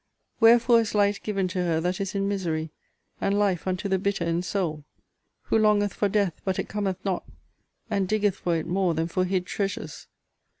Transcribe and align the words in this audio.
Wherefore 0.39 0.81
is 0.81 0.95
light 0.95 1.21
given 1.21 1.47
to 1.49 1.59
her 1.59 1.79
that 1.79 2.01
is 2.01 2.15
in 2.15 2.27
misery; 2.27 2.71
and 3.21 3.37
life 3.37 3.67
unto 3.67 3.87
the 3.87 3.99
bitter 3.99 4.25
in 4.25 4.41
soul? 4.41 4.83
Who 5.43 5.59
longeth 5.59 5.93
for 5.93 6.09
death; 6.09 6.33
but 6.43 6.57
it 6.57 6.67
cometh 6.67 6.97
not; 7.05 7.23
and 7.87 8.07
diggeth 8.07 8.37
for 8.37 8.55
it 8.57 8.65
more 8.65 8.95
than 8.95 9.05
for 9.05 9.25
hid 9.25 9.45
treasures? 9.45 10.07